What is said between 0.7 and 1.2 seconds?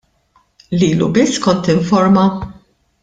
Lilu